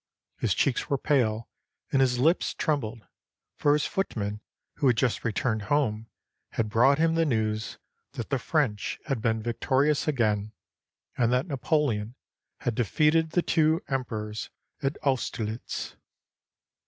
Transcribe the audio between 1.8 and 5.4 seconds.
and his lips trem bled, for his footman, who had just